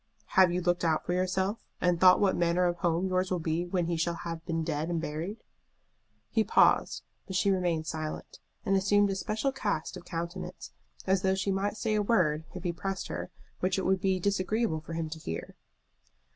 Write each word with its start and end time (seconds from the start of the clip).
"Have 0.33 0.51
you 0.51 0.61
looked 0.63 0.83
out 0.83 1.05
for 1.05 1.13
yourself, 1.13 1.59
and 1.79 1.99
thought 2.01 2.19
what 2.19 2.35
manner 2.35 2.65
of 2.65 2.77
home 2.77 3.05
yours 3.07 3.29
will 3.29 3.37
be 3.37 3.67
when 3.67 3.85
he 3.85 3.95
shall 3.97 4.15
have 4.15 4.43
been 4.47 4.63
dead 4.63 4.89
and 4.89 4.99
buried?" 4.99 5.43
He 6.31 6.43
paused, 6.43 7.03
but 7.27 7.35
she 7.35 7.51
remained 7.51 7.85
silent, 7.85 8.39
and 8.65 8.75
assumed 8.75 9.11
a 9.11 9.15
special 9.15 9.51
cast 9.51 9.95
of 9.95 10.03
countenance, 10.03 10.71
as 11.05 11.21
though 11.21 11.35
she 11.35 11.51
might 11.51 11.77
say 11.77 11.93
a 11.93 12.01
word, 12.01 12.45
if 12.55 12.63
he 12.63 12.73
pressed 12.73 13.09
her, 13.09 13.29
which 13.59 13.77
it 13.77 13.85
would 13.85 14.01
be 14.01 14.19
disagreeable 14.19 14.81
for 14.81 14.93
him 14.93 15.07
to 15.07 15.19
hear. 15.19 15.55